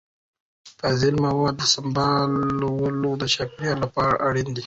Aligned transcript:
د 0.65 0.67
فاضله 0.79 1.19
موادو 1.25 1.65
سمبالول 1.75 3.03
د 3.21 3.23
چاپیریال 3.33 3.77
لپاره 3.85 4.13
اړین 4.27 4.47
دي. 4.55 4.59